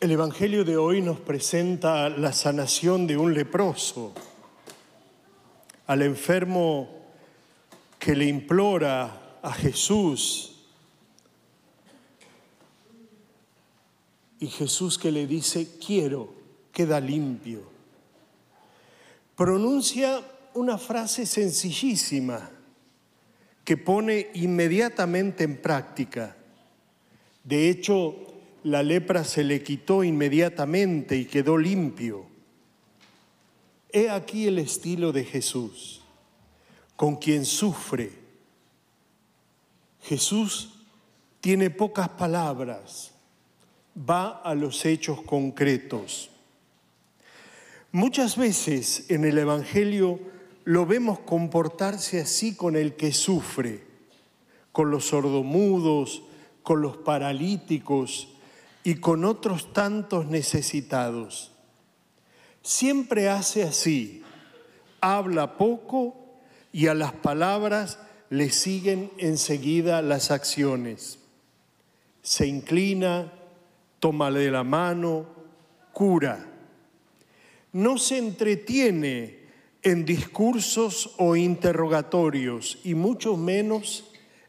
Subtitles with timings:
[0.00, 4.14] El Evangelio de hoy nos presenta la sanación de un leproso,
[5.86, 6.88] al enfermo
[7.98, 10.56] que le implora a Jesús
[14.38, 16.32] y Jesús que le dice, quiero,
[16.72, 17.60] queda limpio.
[19.36, 20.22] Pronuncia
[20.54, 22.48] una frase sencillísima
[23.62, 26.34] que pone inmediatamente en práctica.
[27.44, 28.29] De hecho,
[28.62, 32.26] la lepra se le quitó inmediatamente y quedó limpio.
[33.92, 36.02] He aquí el estilo de Jesús,
[36.96, 38.12] con quien sufre.
[40.02, 40.74] Jesús
[41.40, 43.12] tiene pocas palabras,
[43.96, 46.30] va a los hechos concretos.
[47.92, 50.20] Muchas veces en el Evangelio
[50.64, 53.82] lo vemos comportarse así con el que sufre,
[54.70, 56.22] con los sordomudos,
[56.62, 58.28] con los paralíticos,
[58.82, 61.52] y con otros tantos necesitados.
[62.62, 64.22] Siempre hace así,
[65.00, 66.16] habla poco
[66.72, 71.18] y a las palabras le siguen enseguida las acciones.
[72.22, 73.32] Se inclina,
[73.98, 75.26] toma de la mano,
[75.92, 76.46] cura.
[77.72, 79.40] No se entretiene
[79.82, 84.04] en discursos o interrogatorios y mucho menos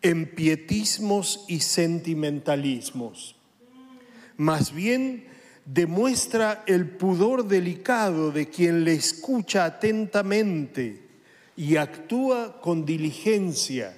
[0.00, 3.36] en pietismos y sentimentalismos
[4.36, 5.26] más bien
[5.64, 11.02] demuestra el pudor delicado de quien le escucha atentamente
[11.56, 13.96] y actúa con diligencia,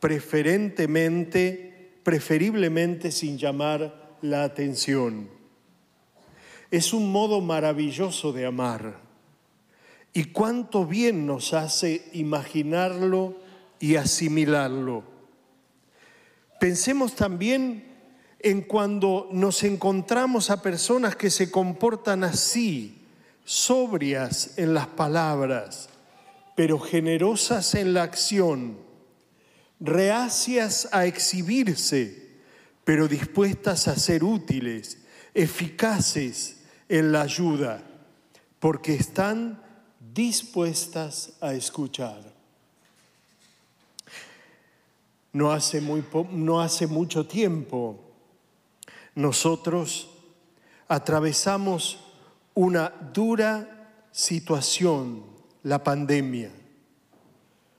[0.00, 5.28] preferentemente, preferiblemente sin llamar la atención.
[6.70, 9.00] Es un modo maravilloso de amar
[10.12, 13.36] y cuánto bien nos hace imaginarlo
[13.78, 15.04] y asimilarlo.
[16.58, 17.95] Pensemos también
[18.46, 23.02] en cuando nos encontramos a personas que se comportan así,
[23.44, 25.88] sobrias en las palabras,
[26.54, 28.78] pero generosas en la acción,
[29.80, 32.36] reacias a exhibirse,
[32.84, 34.98] pero dispuestas a ser útiles,
[35.34, 36.58] eficaces
[36.88, 37.82] en la ayuda,
[38.60, 39.60] porque están
[40.14, 42.32] dispuestas a escuchar.
[45.32, 48.05] No hace, muy no hace mucho tiempo,
[49.16, 50.10] nosotros
[50.86, 51.98] atravesamos
[52.54, 55.24] una dura situación,
[55.62, 56.52] la pandemia.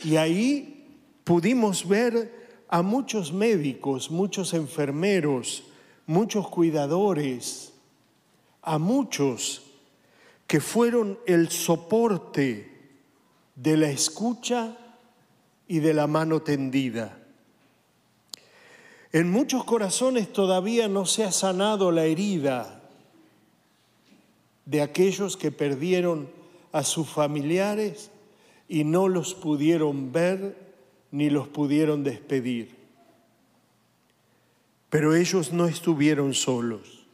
[0.00, 5.64] Y ahí pudimos ver a muchos médicos, muchos enfermeros,
[6.06, 7.72] muchos cuidadores,
[8.62, 9.62] a muchos
[10.46, 12.70] que fueron el soporte
[13.54, 14.76] de la escucha
[15.68, 17.19] y de la mano tendida.
[19.12, 22.80] En muchos corazones todavía no se ha sanado la herida
[24.66, 26.28] de aquellos que perdieron
[26.70, 28.10] a sus familiares
[28.68, 30.56] y no los pudieron ver
[31.10, 32.76] ni los pudieron despedir.
[34.88, 37.04] Pero ellos no estuvieron solos.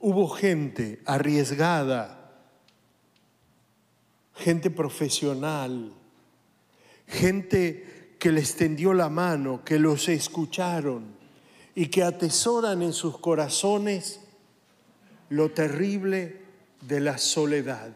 [0.00, 2.32] Hubo gente arriesgada,
[4.34, 5.92] gente profesional,
[7.06, 11.04] gente que les tendió la mano, que los escucharon
[11.74, 14.20] y que atesoran en sus corazones
[15.28, 16.40] lo terrible
[16.80, 17.94] de la soledad.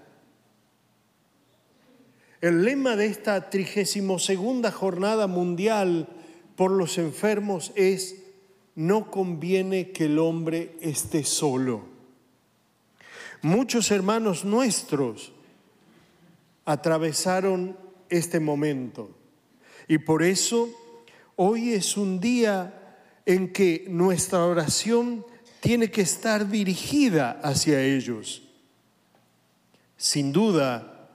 [2.41, 6.09] El lema de esta trigésimo segunda jornada mundial
[6.57, 8.17] por los enfermos es
[8.75, 11.83] no conviene que el hombre esté solo.
[13.43, 15.33] Muchos hermanos nuestros
[16.65, 17.77] atravesaron
[18.11, 19.20] este momento
[19.91, 20.71] y por eso
[21.35, 25.27] hoy es un día en que nuestra oración
[25.59, 28.41] tiene que estar dirigida hacia ellos.
[29.97, 31.11] Sin duda,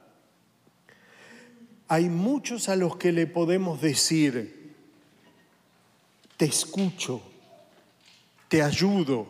[1.88, 4.76] hay muchos a los que le podemos decir,
[6.36, 7.22] te escucho,
[8.50, 9.26] te ayudo.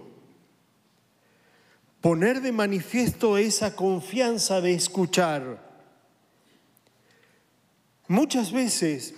[2.01, 5.63] Poner de manifiesto esa confianza de escuchar.
[8.07, 9.13] Muchas veces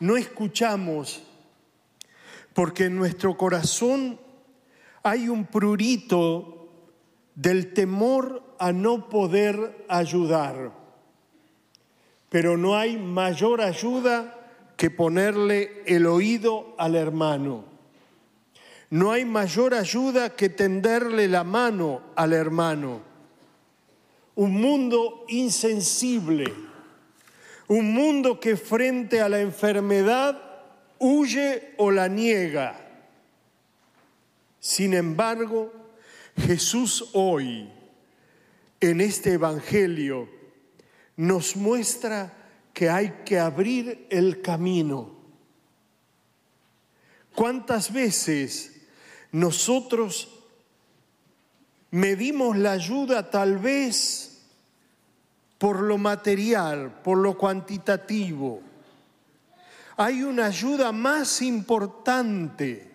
[0.00, 1.22] no escuchamos
[2.52, 4.18] porque en nuestro corazón
[5.02, 6.68] hay un prurito
[7.34, 10.72] del temor a no poder ayudar.
[12.28, 14.34] Pero no hay mayor ayuda
[14.76, 17.64] que ponerle el oído al hermano.
[18.90, 23.00] No hay mayor ayuda que tenderle la mano al hermano.
[24.34, 26.52] Un mundo insensible
[27.68, 30.40] un mundo que frente a la enfermedad
[30.98, 32.80] huye o la niega.
[34.60, 35.72] Sin embargo,
[36.36, 37.70] Jesús hoy,
[38.80, 40.28] en este Evangelio,
[41.16, 42.32] nos muestra
[42.72, 45.16] que hay que abrir el camino.
[47.34, 48.82] ¿Cuántas veces
[49.32, 50.28] nosotros
[51.90, 54.35] medimos la ayuda tal vez
[55.58, 58.60] por lo material, por lo cuantitativo?
[59.96, 62.90] Hay una ayuda más importante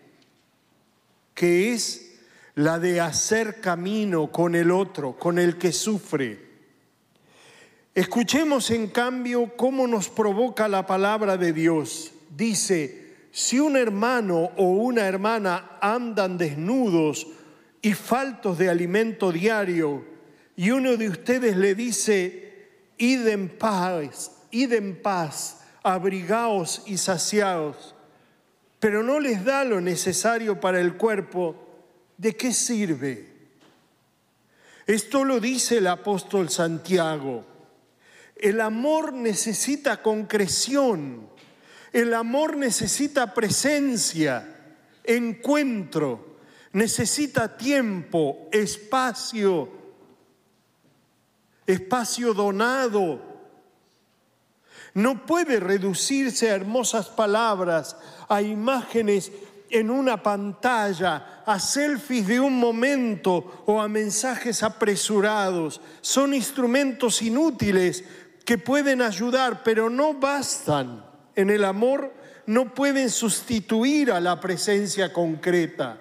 [1.34, 2.20] que es
[2.56, 6.52] la de hacer camino con el otro, con el que sufre.
[7.96, 12.12] Escuchemos en cambio cómo nos provoca la palabra de Dios.
[12.30, 17.28] Dice, si un hermano o una hermana andan desnudos
[17.82, 20.06] y faltos de alimento diario,
[20.56, 22.51] y uno de ustedes le dice,
[23.02, 27.96] id en paz, id paz, abrigaos y saciaos,
[28.80, 31.56] pero no les da lo necesario para el cuerpo,
[32.18, 33.28] ¿de qué sirve?
[34.86, 37.46] Esto lo dice el apóstol Santiago.
[38.36, 41.28] El amor necesita concreción,
[41.94, 46.38] el amor necesita presencia, encuentro,
[46.74, 49.81] necesita tiempo, espacio,
[51.72, 53.20] espacio donado.
[54.94, 57.96] No puede reducirse a hermosas palabras,
[58.28, 59.32] a imágenes
[59.70, 65.80] en una pantalla, a selfies de un momento o a mensajes apresurados.
[66.02, 68.04] Son instrumentos inútiles
[68.46, 71.06] que pueden ayudar, pero no bastan.
[71.36, 72.14] En el amor
[72.48, 75.98] no pueden sustituir a la presencia concreta.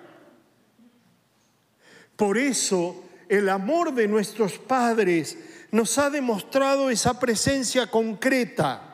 [2.16, 5.38] Por eso el amor de nuestros padres
[5.72, 8.90] nos ha demostrado esa presencia concreta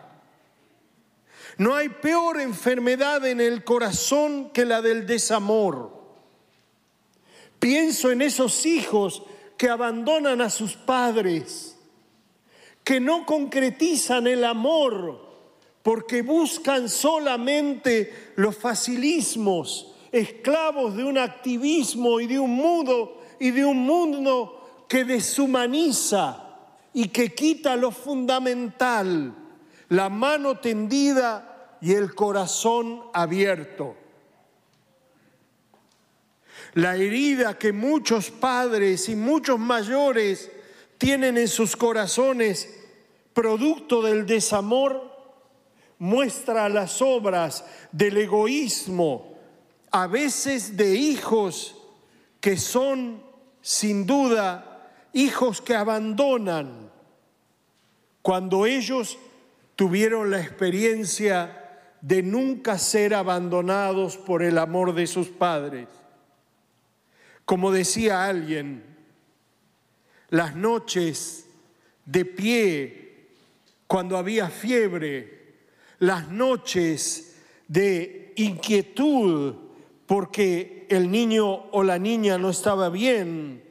[1.59, 5.91] no hay peor enfermedad en el corazón que la del desamor.
[7.59, 9.23] Pienso en esos hijos
[9.57, 11.79] que abandonan a sus padres,
[12.85, 15.25] que no concretizan el amor
[15.83, 23.65] porque buscan solamente los facilismos, esclavos de un activismo y de un mundo y de
[23.65, 26.46] un mundo que deshumaniza
[26.97, 29.35] y que quita lo fundamental
[29.91, 33.95] la mano tendida y el corazón abierto.
[36.73, 40.51] La herida que muchos padres y muchos mayores
[40.97, 42.67] tienen en sus corazones,
[43.35, 45.13] producto del desamor,
[45.99, 49.37] muestra las obras del egoísmo,
[49.91, 51.77] a veces de hijos
[52.41, 53.23] que son
[53.61, 54.73] sin duda
[55.13, 56.86] hijos que abandonan
[58.27, 59.19] cuando ellos
[59.77, 65.87] tuvieron la experiencia de nunca ser abandonados por el amor de sus padres.
[67.45, 68.83] Como decía alguien,
[70.31, 71.47] las noches
[72.05, 73.29] de pie
[73.87, 75.55] cuando había fiebre,
[76.01, 77.37] las noches
[77.69, 79.55] de inquietud
[80.05, 83.63] porque el niño o la niña no estaba bien,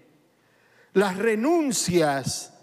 [0.94, 2.55] las renuncias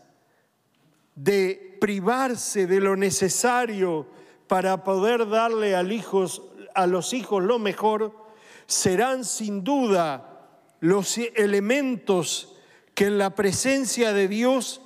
[1.14, 4.06] de privarse de lo necesario
[4.46, 8.14] para poder darle a los hijos lo mejor,
[8.66, 10.48] serán sin duda
[10.80, 12.56] los elementos
[12.94, 14.82] que en la presencia de Dios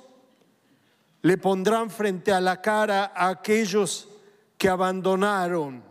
[1.21, 4.09] le pondrán frente a la cara a aquellos
[4.57, 5.83] que abandonaron,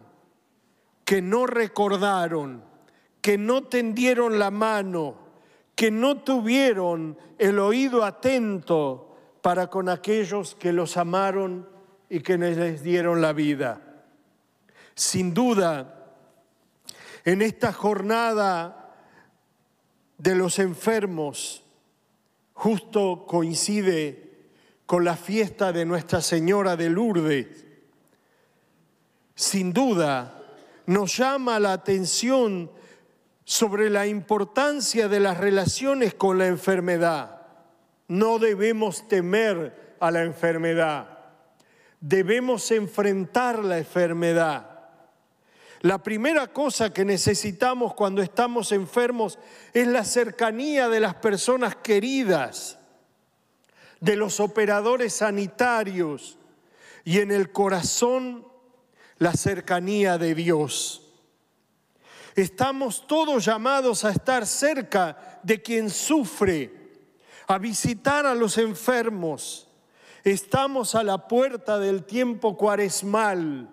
[1.05, 2.65] que no recordaron,
[3.21, 5.17] que no tendieron la mano,
[5.75, 9.16] que no tuvieron el oído atento
[9.47, 11.69] para con aquellos que los amaron
[12.11, 13.81] y que les dieron la vida.
[14.97, 16.17] Sin duda,
[17.25, 18.93] en esta jornada
[20.19, 21.63] de los enfermos,
[22.55, 24.49] justo coincide
[24.85, 27.67] con la fiesta de Nuestra Señora de Lourdes.
[29.37, 30.43] Sin duda,
[30.87, 32.69] nos llama la atención
[33.45, 37.36] sobre la importancia de las relaciones con la enfermedad.
[38.09, 41.19] No debemos temer a la enfermedad,
[42.01, 44.77] debemos enfrentar la enfermedad.
[45.81, 49.39] La primera cosa que necesitamos cuando estamos enfermos
[49.73, 52.79] es la cercanía de las personas queridas,
[54.01, 56.39] de los operadores sanitarios
[57.05, 58.47] y en el corazón
[59.19, 61.03] la cercanía de Dios.
[62.35, 66.86] Estamos todos llamados a estar cerca de quien sufre
[67.47, 69.69] a visitar a los enfermos.
[70.25, 73.71] Estamos a la puerta del tiempo cuaresmal,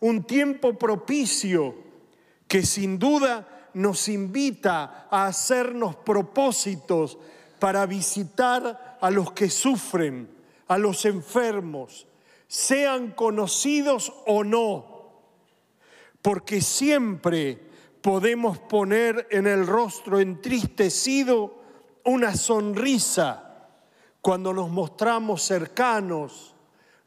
[0.00, 1.74] un tiempo propicio
[2.48, 7.18] que sin duda nos invita a hacernos propósitos
[7.58, 10.28] para visitar a los que sufren,
[10.68, 12.06] a los enfermos,
[12.48, 15.12] sean conocidos o no,
[16.22, 17.58] porque siempre
[18.00, 21.61] podemos poner en el rostro entristecido
[22.04, 23.68] una sonrisa
[24.20, 26.54] cuando nos mostramos cercanos,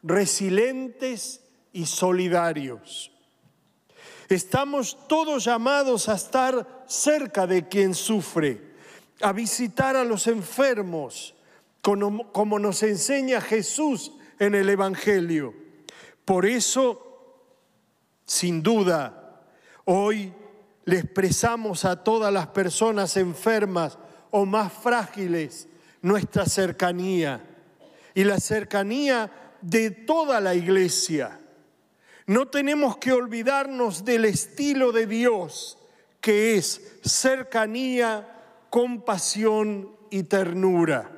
[0.02, 1.40] resilientes
[1.72, 3.10] y solidarios.
[4.28, 8.74] Estamos todos llamados a estar cerca de quien sufre,
[9.20, 11.34] a visitar a los enfermos,
[11.80, 15.54] como, nos enseña Jesús en el Evangelio.
[16.24, 17.44] Por eso,
[18.24, 19.44] sin duda,
[19.84, 20.32] hoy
[20.84, 23.96] le expresamos a todas las personas enfermas
[24.30, 25.68] o más frágiles
[26.02, 27.40] nuestra cercanía
[28.14, 29.30] y la cercanía
[29.60, 31.40] de toda la iglesia.
[32.26, 35.78] No tenemos que olvidarnos del estilo de Dios,
[36.20, 38.36] que es cercanía,
[38.70, 41.10] compasión y ternura.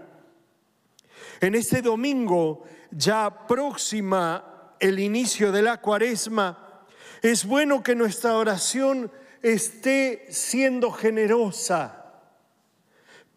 [1.41, 6.85] En este domingo, ya próxima el inicio de la cuaresma,
[7.23, 9.11] es bueno que nuestra oración
[9.43, 11.98] esté siendo generosa.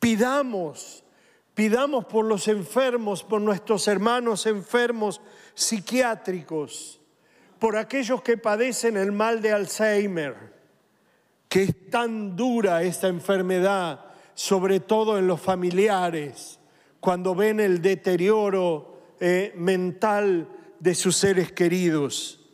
[0.01, 1.05] Pidamos,
[1.53, 5.21] pidamos por los enfermos, por nuestros hermanos enfermos
[5.53, 6.97] psiquiátricos
[7.61, 10.35] por aquellos que padecen el mal de Alzheimer,
[11.47, 14.03] que es tan dura esta enfermedad,
[14.33, 16.59] sobre todo en los familiares,
[16.99, 22.49] cuando ven el deterioro eh, mental de sus seres queridos,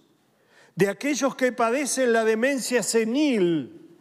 [0.75, 3.95] de aquellos que padecen la demencia senil,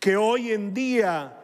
[0.00, 1.37] que hoy en día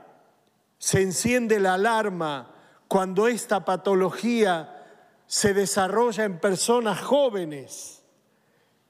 [0.85, 2.55] se enciende la alarma
[2.89, 4.85] cuando esta patología
[5.27, 8.05] se desarrolla en personas jóvenes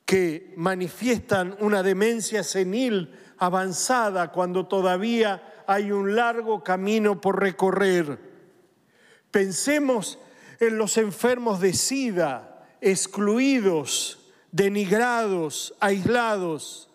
[0.05, 8.19] que manifiestan una demencia senil avanzada cuando todavía hay un largo camino por recorrer.
[9.31, 10.19] Pensemos
[10.59, 16.91] en los enfermos de SIDA, excluidos, denigrados, aislados.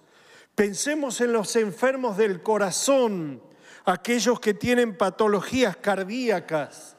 [0.56, 3.48] Pensemos en los enfermos del corazón,
[3.90, 6.96] aquellos que tienen patologías cardíacas.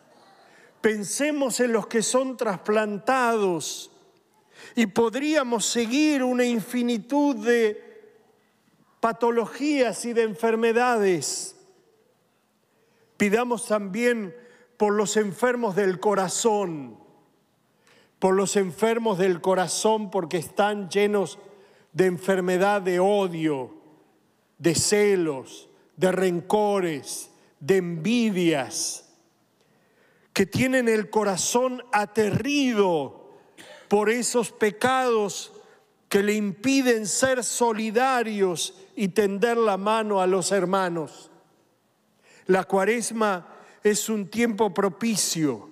[0.80, 3.90] Pensemos en los que son trasplantados,
[4.74, 7.90] y podríamos seguir una infinitud de
[9.00, 11.56] patologías y de enfermedades.
[13.16, 14.34] Pidamos también
[14.76, 16.98] por los enfermos del corazón,
[18.18, 21.38] por los enfermos del corazón porque están llenos
[21.92, 23.74] de enfermedad de odio,
[24.58, 25.69] de celos,
[26.00, 27.30] de rencores,
[27.60, 29.04] de envidias,
[30.32, 33.28] que tienen el corazón aterrido
[33.86, 35.52] por esos pecados
[36.08, 41.30] que le impiden ser solidarios y tender la mano a los hermanos.
[42.46, 43.46] La cuaresma
[43.84, 45.68] es un tiempo propicio,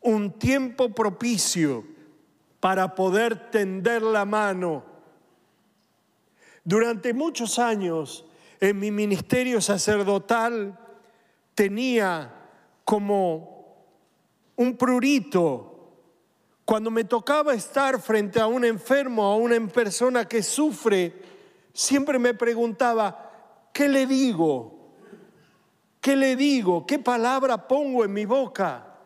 [0.00, 1.84] un tiempo propicio
[2.60, 4.84] para poder tender la mano.
[6.62, 8.26] Durante muchos años
[8.60, 10.78] en mi ministerio sacerdotal
[11.54, 12.34] tenía
[12.84, 13.84] como
[14.56, 15.70] un prurito
[16.70, 21.12] cuando me tocaba estar frente a un enfermo, a una persona que sufre,
[21.72, 24.94] siempre me preguntaba, ¿qué le digo?
[26.00, 26.86] ¿Qué le digo?
[26.86, 28.98] ¿Qué palabra pongo en mi boca?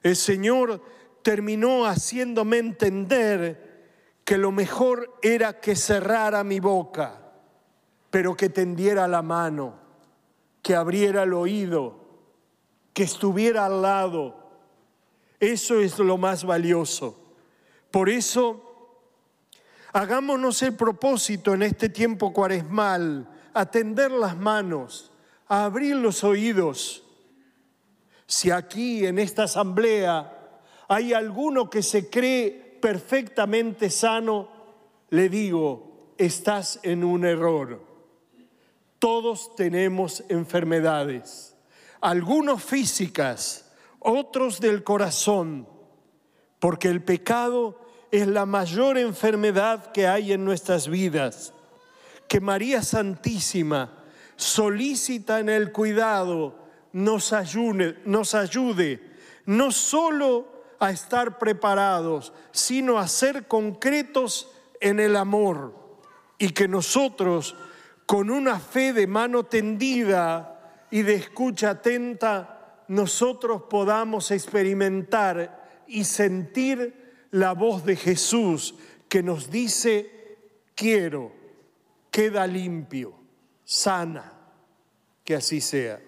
[0.00, 0.80] El Señor
[1.22, 7.29] terminó haciéndome entender que lo mejor era que cerrara mi boca,
[8.10, 9.74] pero que tendiera la mano,
[10.62, 12.00] que abriera el oído,
[12.92, 14.40] que estuviera al lado
[15.40, 17.16] eso es lo más valioso.
[17.90, 19.00] Por eso,
[19.92, 25.10] hagámonos el propósito en este tiempo cuaresmal, a tender las manos,
[25.48, 27.02] a abrir los oídos.
[28.26, 34.48] Si aquí en esta asamblea hay alguno que se cree perfectamente sano,
[35.08, 37.89] le digo, estás en un error.
[39.00, 41.56] Todos tenemos enfermedades,
[42.00, 45.66] algunos físicas, otros del corazón,
[46.60, 47.80] porque el pecado
[48.12, 51.52] es la mayor enfermedad que hay en nuestras vidas.
[52.28, 54.04] Que María Santísima,
[54.36, 56.54] solícita en el cuidado,
[56.92, 59.10] nos ayude, nos ayude
[59.46, 60.46] no solo
[60.78, 64.48] a estar preparados, sino a ser concretos
[64.80, 65.74] en el amor
[66.38, 67.56] y que nosotros,
[68.10, 77.28] con una fe de mano tendida y de escucha atenta, nosotros podamos experimentar y sentir
[77.30, 78.74] la voz de Jesús
[79.08, 80.10] que nos dice,
[80.74, 81.30] quiero,
[82.10, 83.14] queda limpio,
[83.64, 84.32] sana.
[85.22, 86.00] Que así sea.